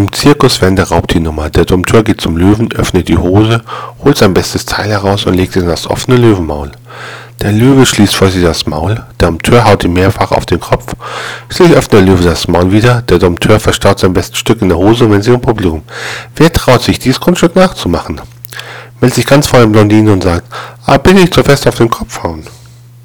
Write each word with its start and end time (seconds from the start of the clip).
Im 0.00 0.10
Zirkus 0.14 0.62
werden 0.62 0.76
der 0.76 0.88
Raubtiernummer. 0.88 1.50
Der 1.50 1.66
Dompteur 1.66 2.02
geht 2.02 2.22
zum 2.22 2.38
Löwen, 2.38 2.72
öffnet 2.72 3.08
die 3.08 3.18
Hose, 3.18 3.60
holt 4.02 4.16
sein 4.16 4.32
bestes 4.32 4.64
Teil 4.64 4.88
heraus 4.88 5.26
und 5.26 5.34
legt 5.34 5.54
es 5.54 5.62
in 5.62 5.68
das 5.68 5.86
offene 5.86 6.16
Löwenmaul. 6.16 6.72
Der 7.42 7.52
Löwe 7.52 7.84
schließt 7.84 8.14
vor 8.14 8.30
sich 8.30 8.42
das 8.42 8.64
Maul, 8.64 8.94
der 9.20 9.28
Dompteur 9.28 9.62
haut 9.66 9.84
ihm 9.84 9.92
mehrfach 9.92 10.32
auf 10.32 10.46
den 10.46 10.58
Kopf. 10.58 10.94
Schließlich 11.50 11.76
öffnet 11.76 11.92
der 11.92 12.00
Löwe 12.00 12.24
das 12.24 12.48
Maul 12.48 12.72
wieder, 12.72 13.02
der 13.02 13.18
Dompteur 13.18 13.60
verstaut 13.60 13.98
sein 13.98 14.14
bestes 14.14 14.38
Stück 14.38 14.62
in 14.62 14.70
der 14.70 14.78
Hose 14.78 15.04
und 15.04 15.10
wenn 15.10 15.20
sie 15.20 15.34
ein 15.34 15.40
Publikum. 15.42 15.82
Wer 16.34 16.50
traut 16.50 16.80
sich, 16.80 16.98
dieses 16.98 17.20
Grundstück 17.20 17.54
nachzumachen? 17.54 18.22
Meldet 19.02 19.16
sich 19.16 19.26
ganz 19.26 19.48
vor 19.48 19.60
dem 19.60 19.72
Blondinen 19.72 20.14
und 20.14 20.22
sagt, 20.22 20.46
ah, 20.86 20.96
bin 20.96 21.18
ich 21.18 21.30
zu 21.30 21.42
fest 21.42 21.68
auf 21.68 21.74
den 21.74 21.90
Kopf 21.90 22.22
hauen. 22.22 22.46